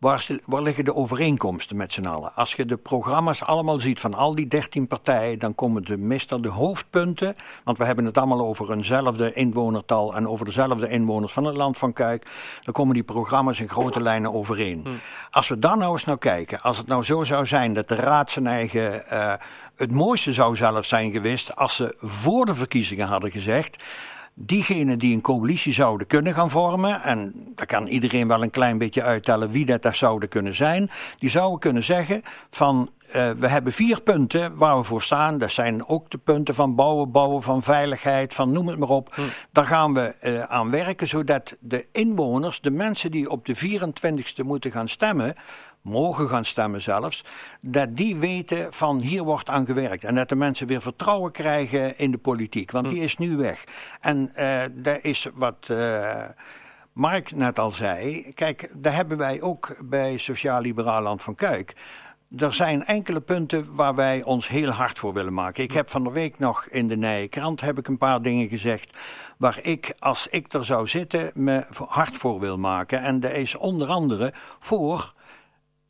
Waar, 0.00 0.26
waar, 0.44 0.62
liggen 0.62 0.84
de 0.84 0.94
overeenkomsten 0.94 1.76
met 1.76 1.92
z'n 1.92 2.06
allen? 2.06 2.34
Als 2.34 2.52
je 2.52 2.66
de 2.66 2.76
programma's 2.76 3.42
allemaal 3.42 3.80
ziet 3.80 4.00
van 4.00 4.14
al 4.14 4.34
die 4.34 4.48
dertien 4.48 4.86
partijen, 4.86 5.38
dan 5.38 5.54
komen 5.54 5.84
de 5.84 5.96
meestal 5.96 6.40
de 6.40 6.48
hoofdpunten, 6.48 7.36
want 7.64 7.78
we 7.78 7.84
hebben 7.84 8.04
het 8.04 8.18
allemaal 8.18 8.46
over 8.46 8.72
eenzelfde 8.72 9.32
inwonertal 9.32 10.16
en 10.16 10.28
over 10.28 10.44
dezelfde 10.44 10.88
inwoners 10.88 11.32
van 11.32 11.44
het 11.44 11.56
land 11.56 11.78
van 11.78 11.92
Kuik, 11.92 12.30
dan 12.62 12.74
komen 12.74 12.94
die 12.94 13.02
programma's 13.02 13.60
in 13.60 13.68
grote 13.68 14.02
lijnen 14.02 14.32
overeen. 14.32 14.80
Hm. 14.84 14.90
Als 15.30 15.48
we 15.48 15.58
dan 15.58 15.78
nou 15.78 15.92
eens 15.92 16.04
naar 16.04 16.18
kijken, 16.18 16.60
als 16.60 16.78
het 16.78 16.86
nou 16.86 17.04
zo 17.04 17.24
zou 17.24 17.46
zijn 17.46 17.74
dat 17.74 17.88
de 17.88 17.94
raad 17.94 18.30
zijn 18.30 18.46
eigen, 18.46 19.02
uh, 19.12 19.32
het 19.76 19.92
mooiste 19.92 20.32
zou 20.32 20.56
zelf 20.56 20.84
zijn 20.84 21.12
geweest 21.12 21.56
als 21.56 21.76
ze 21.76 21.94
voor 21.98 22.46
de 22.46 22.54
verkiezingen 22.54 23.06
hadden 23.06 23.30
gezegd, 23.30 23.82
diegenen 24.34 24.98
die 24.98 25.14
een 25.14 25.20
coalitie 25.20 25.72
zouden 25.72 26.06
kunnen 26.06 26.34
gaan 26.34 26.50
vormen, 26.50 27.02
en 27.02 27.32
daar 27.54 27.66
kan 27.66 27.86
iedereen 27.86 28.28
wel 28.28 28.42
een 28.42 28.50
klein 28.50 28.78
beetje 28.78 29.02
uittellen 29.02 29.50
wie 29.50 29.66
dat 29.66 29.82
daar 29.82 29.94
zouden 29.94 30.28
kunnen 30.28 30.54
zijn, 30.54 30.90
die 31.18 31.30
zouden 31.30 31.58
kunnen 31.58 31.84
zeggen 31.84 32.22
van 32.50 32.90
uh, 33.16 33.30
we 33.30 33.48
hebben 33.48 33.72
vier 33.72 34.02
punten 34.02 34.56
waar 34.56 34.78
we 34.78 34.84
voor 34.84 35.02
staan. 35.02 35.38
Dat 35.38 35.50
zijn 35.50 35.86
ook 35.86 36.10
de 36.10 36.18
punten 36.18 36.54
van 36.54 36.74
bouwen, 36.74 37.10
bouwen, 37.10 37.42
van 37.42 37.62
veiligheid, 37.62 38.34
van 38.34 38.52
noem 38.52 38.68
het 38.68 38.78
maar 38.78 38.88
op. 38.88 39.14
Hm. 39.14 39.20
Daar 39.52 39.66
gaan 39.66 39.94
we 39.94 40.14
uh, 40.22 40.42
aan 40.42 40.70
werken, 40.70 41.08
zodat 41.08 41.56
de 41.60 41.86
inwoners, 41.92 42.60
de 42.60 42.70
mensen 42.70 43.10
die 43.10 43.30
op 43.30 43.46
de 43.46 43.56
24e 43.56 44.44
moeten 44.44 44.72
gaan 44.72 44.88
stemmen, 44.88 45.34
mogen 45.82 46.28
gaan 46.28 46.44
stemmen 46.44 46.82
zelfs, 46.82 47.24
dat 47.60 47.96
die 47.96 48.16
weten 48.16 48.72
van 48.72 49.00
hier 49.00 49.22
wordt 49.22 49.48
aan 49.48 49.66
gewerkt. 49.66 50.04
En 50.04 50.14
dat 50.14 50.28
de 50.28 50.34
mensen 50.34 50.66
weer 50.66 50.82
vertrouwen 50.82 51.32
krijgen 51.32 51.98
in 51.98 52.10
de 52.10 52.18
politiek, 52.18 52.70
want 52.70 52.86
hm. 52.86 52.92
die 52.92 53.02
is 53.02 53.16
nu 53.16 53.36
weg. 53.36 53.64
En 54.00 54.32
uh, 54.36 54.62
dat 54.72 54.98
is 55.02 55.28
wat... 55.34 55.68
Uh, 55.70 56.24
Mark 56.92 57.34
net 57.34 57.58
al 57.58 57.70
zei, 57.70 58.32
kijk, 58.34 58.70
daar 58.74 58.94
hebben 58.94 59.18
wij 59.18 59.40
ook 59.40 59.76
bij 59.84 60.18
Sociaal 60.18 60.60
Liberaal 60.60 61.02
Land 61.02 61.22
van 61.22 61.34
Kuik. 61.34 61.76
Er 62.36 62.52
zijn 62.52 62.84
enkele 62.84 63.20
punten 63.20 63.74
waar 63.74 63.94
wij 63.94 64.22
ons 64.22 64.48
heel 64.48 64.70
hard 64.70 64.98
voor 64.98 65.12
willen 65.12 65.34
maken. 65.34 65.62
Ik 65.62 65.70
hm. 65.70 65.76
heb 65.76 65.90
van 65.90 66.04
de 66.04 66.10
week 66.10 66.38
nog 66.38 66.66
in 66.66 66.88
de 66.88 66.96
Nije 66.96 67.28
Krant 67.28 67.60
heb 67.60 67.78
ik 67.78 67.88
een 67.88 67.98
paar 67.98 68.22
dingen 68.22 68.48
gezegd 68.48 68.96
waar 69.38 69.58
ik, 69.62 69.94
als 69.98 70.26
ik 70.26 70.52
er 70.52 70.64
zou 70.64 70.88
zitten, 70.88 71.30
me 71.34 71.64
hard 71.88 72.16
voor 72.16 72.40
wil 72.40 72.58
maken. 72.58 73.02
En 73.02 73.20
dat 73.20 73.32
is 73.32 73.54
onder 73.54 73.88
andere 73.88 74.32
voor 74.58 75.14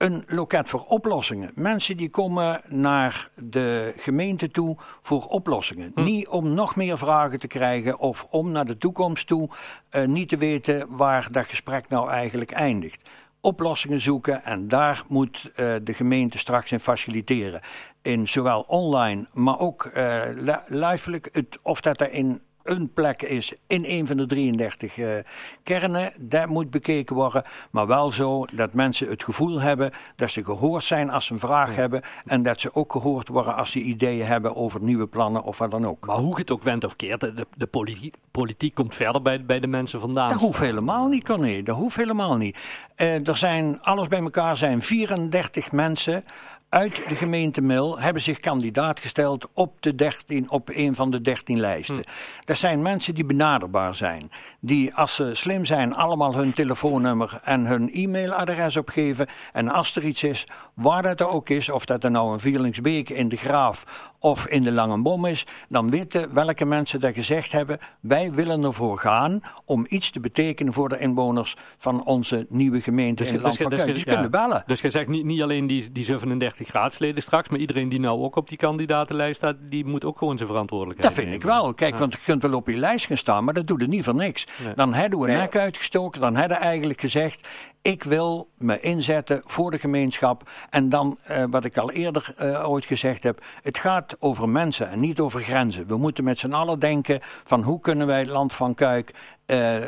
een 0.00 0.24
loket 0.26 0.68
voor 0.68 0.84
oplossingen. 0.84 1.50
Mensen 1.54 1.96
die 1.96 2.08
komen 2.08 2.60
naar 2.68 3.28
de 3.34 3.92
gemeente 3.96 4.50
toe 4.50 4.76
voor 5.02 5.24
oplossingen. 5.24 5.92
Hm. 5.94 6.04
Niet 6.04 6.28
om 6.28 6.54
nog 6.54 6.76
meer 6.76 6.98
vragen 6.98 7.38
te 7.38 7.46
krijgen 7.46 7.98
of 7.98 8.26
om 8.30 8.50
naar 8.50 8.64
de 8.64 8.78
toekomst 8.78 9.26
toe 9.26 9.48
uh, 9.90 10.04
niet 10.04 10.28
te 10.28 10.36
weten 10.36 10.96
waar 10.96 11.28
dat 11.30 11.44
gesprek 11.44 11.88
nou 11.88 12.10
eigenlijk 12.10 12.50
eindigt. 12.50 13.08
Oplossingen 13.40 14.00
zoeken 14.00 14.44
en 14.44 14.68
daar 14.68 15.02
moet 15.08 15.44
uh, 15.44 15.74
de 15.82 15.94
gemeente 15.94 16.38
straks 16.38 16.72
in 16.72 16.80
faciliteren. 16.80 17.60
In 18.02 18.28
zowel 18.28 18.60
online, 18.60 19.26
maar 19.32 19.58
ook 19.58 19.84
uh, 19.84 20.22
lijfelijk, 20.66 21.42
of 21.62 21.80
dat 21.80 22.00
er 22.00 22.12
in 22.12 22.40
een 22.62 22.92
plek 22.92 23.22
is 23.22 23.54
in 23.66 23.84
een 23.86 24.06
van 24.06 24.16
de 24.16 24.26
33 24.26 24.96
uh, 24.96 25.18
eh, 25.18 25.24
kernen. 25.62 26.12
Dat 26.20 26.48
moet 26.48 26.70
bekeken 26.70 27.16
worden. 27.16 27.44
Maar 27.70 27.86
wel 27.86 28.10
zo 28.10 28.44
dat 28.52 28.72
mensen 28.72 29.08
het 29.08 29.24
gevoel 29.24 29.60
hebben 29.60 29.90
dat 30.16 30.30
ze 30.30 30.44
gehoord 30.44 30.84
zijn 30.84 31.10
als 31.10 31.26
ze 31.26 31.32
een 31.32 31.38
vraag 31.38 31.74
hebben. 31.74 32.02
En 32.24 32.42
dat 32.42 32.60
ze 32.60 32.74
ook 32.74 32.92
gehoord 32.92 33.28
worden 33.28 33.56
als 33.56 33.70
ze 33.70 33.80
ideeën 33.80 34.26
hebben 34.26 34.56
over 34.56 34.82
nieuwe 34.82 35.06
plannen 35.06 35.42
of 35.42 35.58
wat 35.58 35.70
dan 35.70 35.86
ook. 35.86 36.06
Maar 36.06 36.16
hoe 36.16 36.36
het 36.36 36.50
ook 36.50 36.62
went 36.62 36.84
of 36.84 36.96
keert, 36.96 37.20
de, 37.20 37.46
de 37.56 37.66
politiek, 37.66 38.14
politiek, 38.30 38.74
komt 38.74 38.94
verder 38.94 39.22
bij, 39.22 39.44
bij 39.44 39.60
de 39.60 39.66
mensen 39.66 40.00
vandaan. 40.00 40.28
Dat 40.28 40.38
hoeft 40.38 40.58
helemaal 40.58 41.08
niet, 41.08 41.24
Corné. 41.24 41.62
Dat 41.62 41.76
hoeft 41.76 41.96
helemaal 41.96 42.36
niet. 42.36 42.58
Uh, 42.96 43.28
er 43.28 43.36
zijn, 43.36 43.80
alles 43.82 44.08
bij 44.08 44.20
elkaar 44.20 44.56
zijn 44.56 44.82
34 44.82 45.72
mensen 45.72 46.24
uit 46.70 47.02
de 47.08 47.14
gemeente 47.14 47.60
Mil 47.60 47.98
hebben 47.98 48.22
zich 48.22 48.40
kandidaat 48.40 49.00
gesteld 49.00 49.48
op, 49.54 49.82
de 49.82 49.94
13, 49.94 50.50
op 50.50 50.68
een 50.72 50.94
van 50.94 51.10
de 51.10 51.20
13 51.20 51.60
lijsten. 51.60 51.94
Hm. 51.94 52.02
Dat 52.44 52.56
zijn 52.56 52.82
mensen 52.82 53.14
die 53.14 53.24
benaderbaar 53.24 53.94
zijn. 53.94 54.30
Die, 54.60 54.94
als 54.94 55.14
ze 55.14 55.34
slim 55.34 55.64
zijn, 55.64 55.94
allemaal 55.94 56.34
hun 56.34 56.52
telefoonnummer 56.52 57.40
en 57.44 57.66
hun 57.66 57.90
e-mailadres 57.92 58.76
opgeven. 58.76 59.26
En 59.52 59.68
als 59.68 59.96
er 59.96 60.04
iets 60.04 60.22
is, 60.22 60.46
waar 60.74 61.02
dat 61.02 61.20
er 61.20 61.28
ook 61.28 61.48
is, 61.48 61.68
of 61.68 61.84
dat 61.84 62.04
er 62.04 62.10
nou 62.10 62.32
een 62.32 62.40
Vierlingsbeek 62.40 63.08
in 63.08 63.28
de 63.28 63.36
Graaf 63.36 64.09
of 64.20 64.46
in 64.46 64.62
de 64.62 64.72
Lange 64.72 65.02
Bom 65.02 65.24
is, 65.24 65.46
dan 65.68 65.90
weten 65.90 66.34
welke 66.34 66.64
mensen 66.64 67.00
dat 67.00 67.14
gezegd 67.14 67.52
hebben. 67.52 67.78
Wij 68.00 68.32
willen 68.32 68.64
ervoor 68.64 68.98
gaan 68.98 69.42
om 69.64 69.86
iets 69.88 70.10
te 70.10 70.20
betekenen 70.20 70.72
voor 70.72 70.88
de 70.88 70.98
inwoners 70.98 71.56
van 71.78 72.04
onze 72.04 72.46
nieuwe 72.48 72.80
gemeente 72.80 73.22
dus, 73.22 73.32
in 73.32 73.40
Land 73.40 73.52
dus, 73.52 73.62
van 73.62 73.70
dus, 73.70 73.84
dus, 73.84 74.04
kunnen 74.04 74.30
bellen. 74.30 74.62
Dus 74.66 74.80
je 74.80 74.90
zegt 74.90 75.08
niet, 75.08 75.24
niet 75.24 75.42
alleen 75.42 75.66
die, 75.66 75.92
die 75.92 76.04
37 76.04 76.72
raadsleden 76.72 77.22
straks, 77.22 77.48
maar 77.48 77.58
iedereen 77.58 77.88
die 77.88 78.00
nou 78.00 78.20
ook 78.20 78.36
op 78.36 78.48
die 78.48 78.58
kandidatenlijst 78.58 79.36
staat, 79.36 79.56
die 79.60 79.84
moet 79.84 80.04
ook 80.04 80.18
gewoon 80.18 80.36
zijn 80.36 80.48
verantwoordelijkheid 80.48 81.14
Dat 81.14 81.24
vind 81.24 81.34
ik 81.34 81.42
wel. 81.42 81.74
Kijk, 81.74 81.98
want 81.98 82.12
je 82.12 82.18
kunt 82.24 82.42
wel 82.42 82.54
op 82.54 82.68
je 82.68 82.76
lijst 82.76 83.06
gaan 83.06 83.16
staan, 83.16 83.44
maar 83.44 83.54
dat 83.54 83.66
doet 83.66 83.82
er 83.82 83.88
niet 83.88 84.04
voor 84.04 84.14
niks. 84.14 84.46
Dan 84.74 84.94
hebben 84.94 85.18
we 85.18 85.28
een 85.28 85.38
nek 85.38 85.56
uitgestoken, 85.56 86.20
dan 86.20 86.36
hebben 86.36 86.58
we 86.58 86.64
eigenlijk 86.64 87.00
gezegd, 87.00 87.48
ik 87.82 88.02
wil 88.02 88.48
me 88.58 88.80
inzetten 88.80 89.42
voor 89.44 89.70
de 89.70 89.78
gemeenschap. 89.78 90.42
En 90.70 90.88
dan, 90.88 91.18
uh, 91.30 91.44
wat 91.50 91.64
ik 91.64 91.76
al 91.76 91.90
eerder 91.90 92.34
uh, 92.38 92.70
ooit 92.70 92.84
gezegd 92.84 93.22
heb, 93.22 93.38
het 93.62 93.78
gaat 93.78 94.16
over 94.20 94.48
mensen 94.48 94.88
en 94.88 95.00
niet 95.00 95.20
over 95.20 95.40
grenzen. 95.40 95.86
We 95.86 95.96
moeten 95.96 96.24
met 96.24 96.38
z'n 96.38 96.52
allen 96.52 96.78
denken 96.78 97.18
van 97.22 97.62
hoe 97.62 97.80
kunnen 97.80 98.06
wij 98.06 98.18
het 98.18 98.28
land 98.28 98.52
van 98.52 98.74
Kuik 98.74 99.14
uh, 99.46 99.86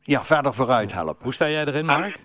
ja, 0.00 0.24
verder 0.24 0.54
vooruit 0.54 0.92
helpen. 0.92 1.22
Hoe 1.22 1.34
sta 1.34 1.48
jij 1.48 1.64
erin, 1.64 1.86
Mark? 1.86 2.16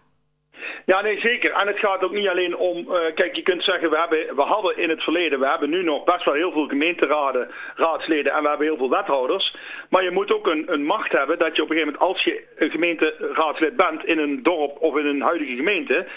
Ja, 0.86 1.02
nee, 1.02 1.20
zeker. 1.20 1.52
En 1.54 1.68
het 1.68 1.80
gaat 1.80 2.04
ook 2.04 2.12
niet 2.12 2.28
alleen 2.28 2.58
om, 2.58 2.78
uh, 2.78 3.14
kijk, 3.16 3.36
je 3.36 3.42
kunt 3.42 3.64
zeggen, 3.64 3.90
we, 3.90 3.98
hebben, 3.98 4.36
we 4.36 4.42
hadden 4.42 4.78
in 4.78 4.90
het 4.90 5.04
verleden, 5.04 5.40
we 5.40 5.48
hebben 5.48 5.70
nu 5.70 5.84
nog 5.84 6.04
best 6.04 6.26
wel 6.26 6.34
heel 6.34 6.52
veel 6.52 6.68
gemeenteraden, 6.68 7.52
raadsleden 7.76 8.34
en 8.34 8.42
we 8.42 8.48
hebben 8.50 8.68
heel 8.68 8.78
veel 8.78 8.90
wethouders. 8.90 9.56
Maar 9.90 10.04
je 10.04 10.12
moet 10.12 10.34
ook 10.34 10.48
een, 10.48 10.74
een 10.74 10.86
macht 10.86 11.12
hebben 11.12 11.40
dat 11.40 11.56
je 11.56 11.64
op 11.64 11.70
een 11.70 11.78
gegeven 11.78 11.94
moment, 12.00 12.16
als 12.16 12.24
je 12.24 12.44
een 12.56 12.70
gemeenteraadslid 12.70 13.76
bent 13.76 14.06
in 14.06 14.18
een 14.18 14.44
dorp 14.44 14.78
of 14.80 14.98
in 14.98 15.06
een 15.06 15.22
huidige 15.22 15.56
gemeente, 15.56 16.08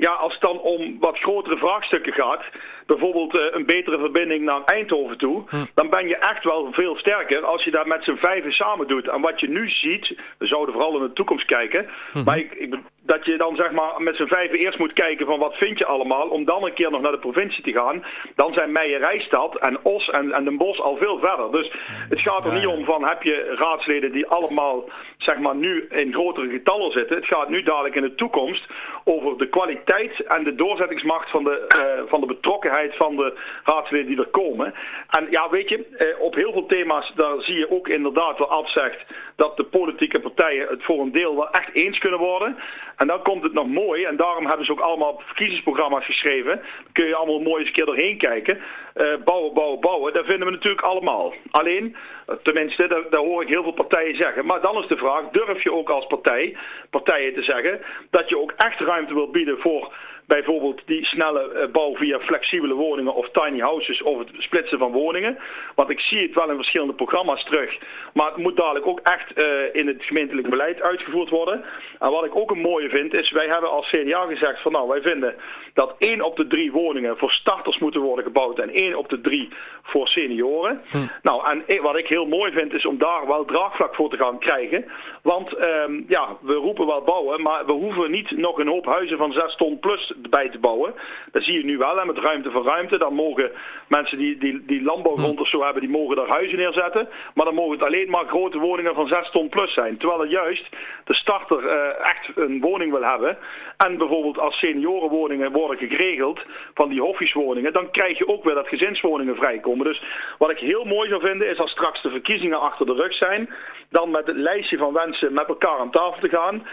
ja, 0.00 0.12
als 0.12 0.32
het 0.32 0.42
dan 0.42 0.60
om 0.60 0.96
wat 1.00 1.18
grotere 1.18 1.56
vraagstukken 1.56 2.12
gaat, 2.12 2.42
bijvoorbeeld 2.86 3.34
uh, 3.34 3.40
een 3.50 3.66
betere 3.66 3.98
verbinding 3.98 4.44
naar 4.44 4.64
Eindhoven 4.64 5.18
toe, 5.18 5.42
hm. 5.48 5.64
dan 5.74 5.90
ben 5.90 6.08
je 6.08 6.16
echt 6.16 6.44
wel 6.44 6.72
veel 6.72 6.96
sterker 6.96 7.44
als 7.44 7.64
je 7.64 7.70
dat 7.70 7.86
met 7.86 8.04
z'n 8.04 8.16
vijven 8.16 8.52
samen 8.52 8.86
doet. 8.86 9.08
En 9.08 9.20
wat 9.20 9.40
je 9.40 9.48
nu 9.48 9.68
ziet, 9.68 10.14
we 10.38 10.46
zouden 10.46 10.74
vooral 10.74 10.96
in 10.96 11.02
de 11.02 11.12
toekomst 11.12 11.46
kijken, 11.46 11.88
hm. 12.12 12.24
maar 12.24 12.38
ik, 12.38 12.52
ik, 12.52 12.74
dat 13.10 13.24
je 13.24 13.36
dan 13.36 13.56
zeg 13.56 13.70
maar 13.70 14.02
met 14.02 14.16
z'n 14.16 14.26
vijven 14.26 14.58
eerst 14.58 14.78
moet 14.78 14.92
kijken 14.92 15.26
van 15.26 15.38
wat 15.38 15.56
vind 15.56 15.78
je 15.78 15.86
allemaal, 15.86 16.28
om 16.28 16.44
dan 16.44 16.64
een 16.64 16.72
keer 16.72 16.90
nog 16.90 17.00
naar 17.00 17.12
de 17.12 17.26
provincie 17.28 17.62
te 17.62 17.72
gaan. 17.72 18.04
Dan 18.34 18.52
zijn 18.52 18.72
Meijerijstad 18.72 19.56
en 19.56 19.78
Os 19.82 20.10
en, 20.10 20.32
en 20.32 20.44
Den 20.44 20.56
Bosch 20.56 20.80
al 20.80 20.96
veel 20.96 21.18
verder. 21.18 21.50
Dus 21.50 21.70
het 22.08 22.20
gaat 22.20 22.44
er 22.44 22.52
niet 22.52 22.66
om 22.66 22.84
van 22.84 23.04
heb 23.04 23.22
je 23.22 23.54
raadsleden 23.58 24.12
die 24.12 24.26
allemaal 24.26 24.88
zeg 25.18 25.38
maar 25.38 25.54
nu 25.54 25.86
in 25.90 26.12
grotere 26.12 26.48
getallen 26.48 26.92
zitten. 26.92 27.16
Het 27.16 27.26
gaat 27.26 27.48
nu 27.48 27.62
dadelijk 27.62 27.94
in 27.94 28.02
de 28.02 28.14
toekomst 28.14 28.66
over 29.04 29.38
de 29.38 29.48
kwaliteit 29.48 30.20
en 30.26 30.44
de 30.44 30.54
doorzettingsmacht 30.54 31.30
van 31.30 31.44
de, 31.44 31.66
uh, 31.76 32.10
van 32.10 32.20
de 32.20 32.26
betrokkenheid 32.26 32.96
van 32.96 33.16
de 33.16 33.38
raadsleden 33.64 34.06
die 34.06 34.18
er 34.18 34.26
komen. 34.26 34.74
En 35.10 35.26
ja, 35.30 35.48
weet 35.50 35.68
je, 35.68 35.86
uh, 35.98 36.20
op 36.20 36.34
heel 36.34 36.52
veel 36.52 36.66
thema's 36.66 37.12
daar 37.14 37.40
zie 37.42 37.58
je 37.58 37.70
ook 37.70 37.88
inderdaad 37.88 38.38
wel 38.38 38.50
afzegt 38.50 39.04
dat 39.36 39.56
de 39.56 39.64
politieke 39.64 40.20
partijen 40.20 40.68
het 40.68 40.84
voor 40.84 41.00
een 41.00 41.12
deel 41.12 41.34
wel 41.34 41.50
echt 41.50 41.74
eens 41.74 41.98
kunnen 41.98 42.18
worden. 42.18 42.56
En 43.00 43.06
dan 43.06 43.22
komt 43.22 43.42
het 43.42 43.52
nog 43.52 43.66
mooi, 43.66 44.04
en 44.04 44.16
daarom 44.16 44.46
hebben 44.46 44.66
ze 44.66 44.72
ook 44.72 44.80
allemaal 44.80 45.22
verkiezingsprogramma's 45.24 46.04
geschreven. 46.04 46.56
Dan 46.56 46.92
kun 46.92 47.06
je 47.06 47.14
allemaal 47.14 47.40
mooi 47.40 47.58
eens 47.58 47.66
een 47.66 47.74
keer 47.74 47.84
doorheen 47.84 48.18
kijken. 48.18 48.58
Uh, 48.96 49.14
bouwen, 49.24 49.54
bouwen, 49.54 49.80
bouwen, 49.80 50.12
dat 50.12 50.24
vinden 50.24 50.46
we 50.46 50.52
natuurlijk 50.52 50.84
allemaal. 50.84 51.34
Alleen, 51.50 51.96
tenminste, 52.42 53.06
daar, 53.10 53.20
hoor 53.20 53.42
ik 53.42 53.48
heel 53.48 53.62
veel 53.62 53.72
partijen 53.72 54.16
zeggen. 54.16 54.46
Maar 54.46 54.60
dan 54.60 54.82
is 54.82 54.88
de 54.88 54.96
vraag, 54.96 55.28
durf 55.30 55.62
je 55.62 55.72
ook 55.72 55.90
als 55.90 56.06
partij, 56.06 56.56
partijen 56.90 57.34
te 57.34 57.42
zeggen, 57.42 57.80
dat 58.10 58.28
je 58.28 58.38
ook 58.38 58.52
echt 58.56 58.80
ruimte 58.80 59.14
wil 59.14 59.30
bieden 59.30 59.58
voor 59.58 59.92
bijvoorbeeld 60.26 60.82
die 60.86 61.04
snelle 61.04 61.52
eh, 61.52 61.70
bouw 61.70 61.96
via 61.96 62.18
flexibele 62.20 62.74
woningen 62.74 63.14
of 63.14 63.30
tiny 63.30 63.60
houses 63.60 64.02
of 64.02 64.18
het 64.18 64.28
splitsen 64.38 64.78
van 64.78 64.92
woningen. 64.92 65.38
Want 65.74 65.90
ik 65.90 66.00
zie 66.00 66.22
het 66.22 66.34
wel 66.34 66.50
in 66.50 66.56
verschillende 66.56 66.92
programma's 66.92 67.44
terug. 67.44 67.78
Maar 68.14 68.26
het 68.26 68.36
moet 68.36 68.56
dadelijk 68.56 68.86
ook 68.86 69.00
echt 69.00 69.38
in 69.72 69.86
het 69.86 70.02
gemeentelijk 70.04 70.50
beleid 70.50 70.82
uitgevoerd 70.82 71.28
worden. 71.28 71.64
En 72.00 72.10
wat 72.10 72.24
ik 72.24 72.36
ook 72.36 72.50
een 72.50 72.60
mooie 72.60 72.88
vind 72.88 73.14
is, 73.14 73.30
wij 73.30 73.46
hebben 73.46 73.70
als 73.70 73.88
CDA 73.88 74.26
gezegd 74.26 74.62
van 74.62 74.72
nou, 74.72 74.88
wij 74.88 75.00
vinden 75.00 75.34
dat 75.74 75.94
één 75.98 76.22
op 76.22 76.36
de 76.36 76.46
drie 76.46 76.72
woningen 76.72 77.16
voor 77.16 77.30
starters 77.30 77.78
moeten 77.78 78.00
worden 78.00 78.24
gebouwd 78.24 78.58
en 78.58 78.70
één 78.70 78.94
op 78.94 79.08
de 79.08 79.20
drie 79.20 79.48
voor 79.82 80.08
senioren. 80.08 80.80
Hm. 80.90 81.06
Nou, 81.22 81.46
en 81.66 81.82
wat 81.82 81.96
ik 81.96 82.06
heel 82.06 82.26
mooi 82.26 82.52
vind 82.52 82.72
is 82.72 82.86
om 82.86 82.98
daar 82.98 83.26
wel 83.26 83.44
draagvlak 83.44 83.94
voor 83.94 84.10
te 84.10 84.16
gaan 84.16 84.38
krijgen. 84.38 84.84
Want 85.22 85.60
um, 85.60 86.04
ja, 86.08 86.36
we 86.40 86.52
roepen 86.52 86.86
wel 86.86 87.02
bouwen, 87.02 87.42
maar 87.42 87.66
we 87.66 87.72
hoeven 87.72 88.10
niet 88.10 88.30
nog 88.30 88.58
een 88.58 88.68
hoop 88.68 88.86
huizen 88.86 89.16
van 89.16 89.32
6 89.32 89.56
ton 89.56 89.78
plus 89.78 90.12
bij 90.30 90.48
te 90.48 90.58
bouwen. 90.58 90.94
Dat 91.32 91.42
zie 91.42 91.58
je 91.58 91.64
nu 91.64 91.78
wel, 91.78 91.96
hè, 91.96 92.04
met 92.04 92.18
ruimte 92.18 92.50
voor 92.50 92.64
ruimte. 92.64 92.98
Dan 92.98 93.14
mogen 93.14 93.50
mensen 93.88 94.18
die, 94.18 94.38
die, 94.38 94.64
die 94.66 94.82
landbouwgrond 94.82 95.36
hm. 95.36 95.40
of 95.40 95.48
zo 95.48 95.62
hebben, 95.62 95.82
die 95.82 95.90
mogen 95.90 96.16
daar 96.16 96.28
huizen 96.28 96.58
neerzetten. 96.58 97.08
Maar 97.34 97.44
dan 97.44 97.54
mogen 97.54 97.72
het 97.72 97.86
alleen 97.86 98.10
maar 98.10 98.26
grote 98.26 98.58
woningen 98.58 98.94
van 98.94 99.06
6 99.06 99.30
ton 99.30 99.48
plus 99.48 99.72
zijn. 99.72 99.96
Terwijl 99.96 100.22
er 100.22 100.30
juist 100.30 100.68
de 101.04 101.14
starter 101.14 101.62
uh, 101.62 101.89
echt 101.96 102.30
een 102.34 102.60
woning 102.60 102.92
wil 102.92 103.02
hebben. 103.02 103.38
En 103.76 103.98
bijvoorbeeld 103.98 104.38
als 104.38 104.58
seniorenwoningen 104.58 105.52
worden 105.52 105.88
geregeld 105.88 106.40
van 106.74 106.88
die 106.88 107.00
hoffieswoningen, 107.00 107.72
dan 107.72 107.90
krijg 107.90 108.18
je 108.18 108.28
ook 108.28 108.44
weer 108.44 108.54
dat 108.54 108.68
gezinswoningen 108.68 109.36
vrijkomen. 109.36 109.86
Dus 109.86 110.02
wat 110.38 110.50
ik 110.50 110.58
heel 110.58 110.84
mooi 110.84 111.08
zou 111.08 111.20
vinden 111.20 111.48
is 111.48 111.58
als 111.58 111.70
straks 111.70 112.02
de 112.02 112.10
verkiezingen 112.10 112.60
achter 112.60 112.86
de 112.86 112.94
rug 112.94 113.14
zijn, 113.14 113.50
dan 113.90 114.10
met 114.10 114.26
het 114.26 114.36
lijstje 114.36 114.76
van 114.76 114.92
wensen 114.92 115.32
met 115.32 115.48
elkaar 115.48 115.78
aan 115.78 115.90
tafel 115.90 116.20
te 116.20 116.28
gaan. 116.28 116.66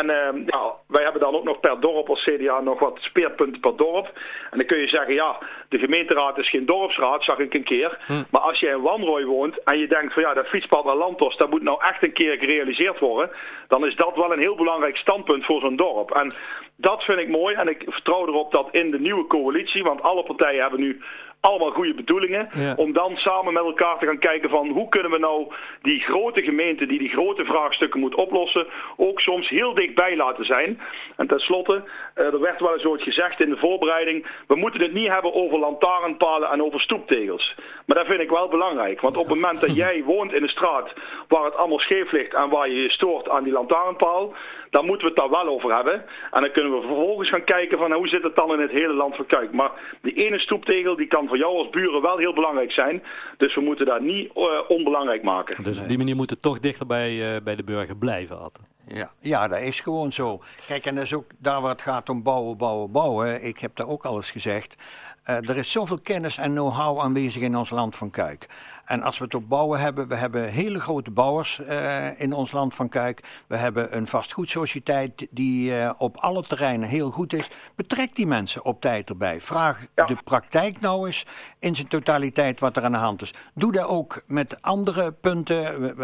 En 0.00 0.06
uh, 0.10 0.46
ja, 0.46 0.72
wij 0.86 1.02
hebben 1.02 1.20
dan 1.20 1.34
ook 1.34 1.44
nog 1.44 1.60
per 1.60 1.80
dorp 1.80 2.08
als 2.08 2.24
CDA 2.24 2.60
nog 2.60 2.78
wat 2.78 2.98
speerpunten 3.00 3.60
per 3.60 3.76
dorp. 3.76 4.06
En 4.50 4.58
dan 4.58 4.66
kun 4.66 4.78
je 4.78 4.88
zeggen, 4.88 5.14
ja, 5.14 5.38
de 5.68 5.78
gemeenteraad 5.78 6.38
is 6.38 6.50
geen 6.50 6.66
dorpsraad, 6.66 7.24
zag 7.24 7.38
ik 7.38 7.54
een 7.54 7.64
keer. 7.64 7.98
Hm. 8.06 8.22
Maar 8.30 8.40
als 8.40 8.60
je 8.60 8.68
in 8.68 8.80
Wanrooy 8.80 9.24
woont 9.24 9.62
en 9.62 9.78
je 9.78 9.88
denkt 9.88 10.12
van 10.12 10.22
ja, 10.22 10.34
dat 10.34 10.46
fietspad 10.46 10.84
naar 10.84 10.96
Lantos, 10.96 11.36
dat 11.36 11.50
moet 11.50 11.62
nou 11.62 11.84
echt 11.84 12.02
een 12.02 12.12
keer 12.12 12.36
gerealiseerd 12.38 12.98
worden. 12.98 13.30
Dan 13.68 13.86
is 13.86 13.96
dat 13.96 14.16
wel 14.16 14.32
een 14.32 14.38
heel 14.38 14.54
belangrijk 14.56 14.96
standpunt 14.96 15.44
voor 15.44 15.60
zo'n 15.60 15.76
dorp. 15.76 16.10
En 16.10 16.32
dat 16.76 17.02
vind 17.04 17.18
ik 17.18 17.28
mooi 17.28 17.54
en 17.54 17.68
ik 17.68 17.82
vertrouw 17.86 18.26
erop 18.26 18.52
dat 18.52 18.68
in 18.70 18.90
de 18.90 19.00
nieuwe 19.00 19.26
coalitie, 19.26 19.82
want 19.82 20.02
alle 20.02 20.22
partijen 20.22 20.60
hebben 20.60 20.80
nu 20.80 21.00
allemaal 21.44 21.70
goede 21.70 21.94
bedoelingen. 21.94 22.48
Om 22.76 22.92
dan 22.92 23.16
samen 23.16 23.52
met 23.52 23.62
elkaar 23.62 23.98
te 23.98 24.06
gaan 24.06 24.18
kijken 24.18 24.50
van 24.50 24.68
hoe 24.68 24.88
kunnen 24.88 25.10
we 25.10 25.18
nou 25.18 25.52
die 25.82 26.00
grote 26.00 26.42
gemeente 26.42 26.86
die 26.86 26.98
die 26.98 27.08
grote 27.08 27.44
vraagstukken 27.44 28.00
moet 28.00 28.14
oplossen, 28.14 28.66
ook 28.96 29.20
soms 29.20 29.48
heel 29.48 29.74
dichtbij 29.74 30.16
laten 30.16 30.44
zijn. 30.44 30.80
En 31.16 31.26
tenslotte, 31.26 31.82
uh, 32.16 32.24
er 32.24 32.40
werd 32.40 32.60
wel 32.60 32.72
eens 32.72 32.84
ooit 32.84 33.02
gezegd 33.02 33.40
in 33.40 33.50
de 33.50 33.56
voorbereiding, 33.56 34.26
we 34.46 34.56
moeten 34.56 34.80
het 34.80 34.92
niet 34.92 35.08
hebben 35.08 35.34
over 35.34 35.58
lantaarnpalen 35.58 36.50
en 36.50 36.62
over 36.62 36.80
stoeptegels. 36.80 37.54
Maar 37.86 37.96
dat 37.96 38.06
vind 38.06 38.20
ik 38.20 38.30
wel 38.30 38.48
belangrijk, 38.48 39.00
want 39.00 39.16
op 39.16 39.26
het 39.28 39.34
moment 39.34 39.60
dat 39.60 39.76
jij 39.84 40.02
woont 40.04 40.32
in 40.32 40.42
een 40.42 40.48
straat 40.48 40.92
waar 41.28 41.44
het 41.44 41.56
allemaal 41.56 41.78
scheef 41.78 42.12
ligt 42.12 42.34
en 42.34 42.48
waar 42.48 42.68
je 42.68 42.82
je 42.82 42.90
stoort 42.90 43.28
aan 43.28 43.44
die 43.44 43.52
lantaarnpaal, 43.52 44.34
dan 44.70 44.86
moeten 44.86 45.06
we 45.06 45.12
het 45.12 45.22
daar 45.22 45.44
wel 45.44 45.54
over 45.54 45.74
hebben. 45.74 46.04
En 46.30 46.40
dan 46.40 46.50
kunnen 46.50 46.72
we 46.72 46.86
vervolgens 46.86 47.28
gaan 47.28 47.44
kijken 47.44 47.78
van 47.78 47.92
hoe 47.92 48.08
zit 48.08 48.22
het 48.22 48.36
dan 48.36 48.52
in 48.52 48.60
het 48.60 48.70
hele 48.70 48.92
land 48.92 49.16
van 49.16 49.26
Kuik. 49.26 49.52
Maar 49.52 49.70
die 50.02 50.14
ene 50.14 50.38
stoeptegel 50.38 50.96
die 50.96 51.06
kan 51.06 51.28
voor 51.34 51.42
jou 51.42 51.58
als 51.58 51.70
buren 51.70 52.02
wel 52.02 52.18
heel 52.18 52.34
belangrijk 52.34 52.72
zijn. 52.72 53.02
Dus 53.36 53.54
we 53.54 53.60
moeten 53.60 53.86
dat 53.86 54.00
niet 54.00 54.30
uh, 54.36 54.44
onbelangrijk 54.68 55.22
maken. 55.22 55.62
Dus 55.62 55.80
op 55.80 55.88
die 55.88 55.98
manier 55.98 56.16
moet 56.16 56.30
het 56.30 56.42
toch 56.42 56.60
dichter 56.60 56.86
bij, 56.86 57.34
uh, 57.34 57.40
bij 57.42 57.56
de 57.56 57.64
burger 57.64 57.96
blijven, 57.96 58.40
Atte. 58.40 58.60
Ja, 58.86 59.10
ja, 59.20 59.48
dat 59.48 59.60
is 59.60 59.80
gewoon 59.80 60.12
zo. 60.12 60.40
Kijk, 60.66 60.86
en 60.86 60.94
dat 60.94 61.04
is 61.04 61.14
ook 61.14 61.24
daar 61.38 61.60
waar 61.60 61.70
het 61.70 61.82
gaat 61.82 62.08
om 62.08 62.22
bouwen, 62.22 62.56
bouwen, 62.56 62.92
bouwen. 62.92 63.44
Ik 63.44 63.58
heb 63.58 63.76
daar 63.76 63.88
ook 63.88 64.04
al 64.04 64.16
eens 64.16 64.30
gezegd. 64.30 64.76
Uh, 65.30 65.48
er 65.48 65.56
is 65.56 65.70
zoveel 65.70 65.98
kennis 66.02 66.38
en 66.38 66.50
know-how 66.50 67.00
aanwezig 67.00 67.42
in 67.42 67.56
ons 67.56 67.70
land 67.70 67.96
van 67.96 68.10
Kuik. 68.10 68.48
En 68.84 69.02
als 69.02 69.18
we 69.18 69.24
het 69.24 69.34
op 69.34 69.48
bouwen 69.48 69.80
hebben, 69.80 70.08
we 70.08 70.14
hebben 70.14 70.48
hele 70.48 70.80
grote 70.80 71.10
bouwers 71.10 71.60
uh, 71.60 72.20
in 72.20 72.32
ons 72.32 72.52
land 72.52 72.74
van 72.74 72.88
Kuik. 72.88 73.42
We 73.46 73.56
hebben 73.56 73.96
een 73.96 74.06
vastgoedsociëteit 74.06 75.26
die 75.30 75.70
uh, 75.70 75.90
op 75.98 76.16
alle 76.16 76.42
terreinen 76.42 76.88
heel 76.88 77.10
goed 77.10 77.32
is. 77.32 77.50
Betrek 77.74 78.16
die 78.16 78.26
mensen 78.26 78.64
op 78.64 78.80
tijd 78.80 79.08
erbij. 79.08 79.40
Vraag 79.40 79.82
ja. 79.94 80.06
de 80.06 80.16
praktijk 80.24 80.80
nou 80.80 81.06
eens 81.06 81.26
in 81.58 81.76
zijn 81.76 81.88
totaliteit 81.88 82.60
wat 82.60 82.76
er 82.76 82.84
aan 82.84 82.92
de 82.92 82.98
hand 82.98 83.22
is. 83.22 83.34
Doe 83.54 83.72
dat 83.72 83.86
ook 83.86 84.22
met 84.26 84.62
andere 84.62 85.12
punten. 85.12 85.94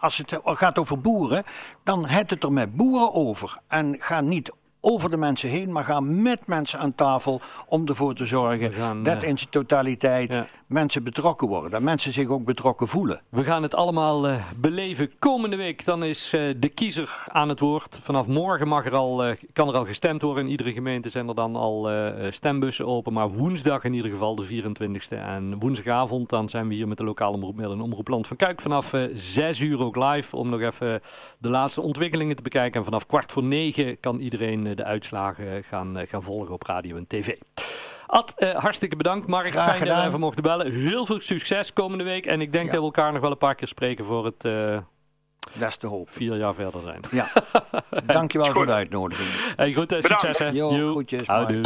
Als 0.00 0.18
het 0.18 0.40
gaat 0.44 0.78
over 0.78 1.00
boeren, 1.00 1.44
dan 1.84 2.06
het 2.06 2.30
het 2.30 2.44
er 2.44 2.52
met 2.52 2.76
boeren 2.76 3.14
over. 3.14 3.58
En 3.68 3.96
ga 3.98 4.20
niet 4.20 4.52
over 4.84 5.10
de 5.10 5.16
mensen 5.16 5.48
heen, 5.48 5.72
maar 5.72 5.84
ga 5.84 6.00
met 6.00 6.46
mensen 6.46 6.78
aan 6.78 6.94
tafel 6.94 7.40
om 7.66 7.88
ervoor 7.88 8.14
te 8.14 8.26
zorgen 8.26 8.72
gaan, 8.72 9.02
dat 9.02 9.22
in 9.22 9.38
zijn 9.38 9.50
totaliteit. 9.50 10.40
Mensen 10.72 11.04
betrokken 11.04 11.48
worden. 11.48 11.70
Dat 11.70 11.82
mensen 11.82 12.12
zich 12.12 12.28
ook 12.28 12.44
betrokken 12.44 12.88
voelen. 12.88 13.20
We 13.28 13.44
gaan 13.44 13.62
het 13.62 13.74
allemaal 13.74 14.28
uh, 14.28 14.50
beleven. 14.56 15.10
Komende 15.18 15.56
week 15.56 15.84
dan 15.84 16.04
is 16.04 16.32
uh, 16.34 16.54
de 16.56 16.68
kiezer 16.68 17.24
aan 17.28 17.48
het 17.48 17.60
woord. 17.60 17.98
Vanaf 18.00 18.26
morgen 18.26 18.68
mag 18.68 18.86
er 18.86 18.94
al, 18.94 19.28
uh, 19.28 19.34
kan 19.52 19.68
er 19.68 19.74
al 19.74 19.84
gestemd 19.84 20.22
worden. 20.22 20.44
In 20.44 20.50
iedere 20.50 20.72
gemeente 20.72 21.08
zijn 21.08 21.28
er 21.28 21.34
dan 21.34 21.56
al 21.56 21.90
stembussen 22.30 22.86
open. 22.86 23.12
Maar 23.12 23.30
woensdag 23.30 23.84
in 23.84 23.94
ieder 23.94 24.10
geval, 24.10 24.34
de 24.34 24.62
24e. 24.62 25.18
En 25.18 25.58
woensdagavond 25.58 26.28
dan 26.28 26.48
zijn 26.48 26.68
we 26.68 26.74
hier 26.74 26.88
met 26.88 26.98
de 26.98 27.04
lokale 27.04 27.34
omroep 27.34 27.60
en 27.60 27.80
Omroepland 27.80 28.26
van 28.26 28.36
Kuik. 28.36 28.60
Vanaf 28.60 28.94
6 29.14 29.60
uur 29.60 29.80
ook 29.80 29.96
live 29.96 30.36
om 30.36 30.48
nog 30.48 30.60
even 30.60 31.00
de 31.38 31.48
laatste 31.48 31.80
ontwikkelingen 31.80 32.36
te 32.36 32.42
bekijken. 32.42 32.78
En 32.78 32.84
vanaf 32.84 33.06
kwart 33.06 33.32
voor 33.32 33.44
negen 33.44 34.00
kan 34.00 34.20
iedereen 34.20 34.74
de 34.76 34.84
uitslagen 34.84 35.64
gaan, 35.64 36.06
gaan 36.08 36.22
volgen 36.22 36.54
op 36.54 36.62
radio 36.62 36.96
en 36.96 37.06
tv. 37.06 37.34
Ad, 38.12 38.34
uh, 38.38 38.54
hartstikke 38.54 38.96
bedankt. 38.96 39.26
Mark, 39.26 39.50
Graag 39.50 39.64
fijn 39.64 39.78
gedaan. 39.78 39.94
dat 39.94 40.02
we 40.02 40.08
even 40.08 40.20
mochten 40.20 40.42
bellen. 40.42 40.72
Heel 40.72 41.06
veel 41.06 41.20
succes 41.20 41.72
komende 41.72 42.04
week. 42.04 42.26
En 42.26 42.40
ik 42.40 42.52
denk 42.52 42.64
ja. 42.64 42.70
dat 42.70 42.80
we 42.80 42.86
elkaar 42.86 43.12
nog 43.12 43.20
wel 43.20 43.30
een 43.30 43.38
paar 43.38 43.54
keer 43.54 43.68
spreken 43.68 44.04
voor 44.04 44.24
het... 44.24 44.44
Uh, 44.44 44.78
dat 45.52 45.68
is 45.68 45.78
de 45.78 45.86
hoop. 45.86 46.10
Vier 46.10 46.36
jaar 46.36 46.54
verder 46.54 46.80
zijn. 46.80 47.00
Ja. 47.10 47.32
Dankjewel 48.06 48.52
voor 48.52 48.66
de 48.66 48.72
uitnodiging. 48.72 49.54
Hey, 49.56 49.72
goed, 49.72 49.94
succes 49.98 50.38
hè. 50.38 50.48
Jo, 50.48 50.90
groetjes. 50.90 51.26
Houdoe. 51.26 51.60